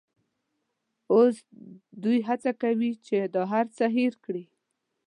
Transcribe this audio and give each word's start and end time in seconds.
اوس 1.13 1.35
دوی 2.03 2.17
هڅه 2.27 2.51
کوي 2.61 2.91
چې 3.05 3.17
دا 3.35 3.43
هرڅه 3.53 3.85
هېر 3.97 4.13
کړي. 4.25 4.45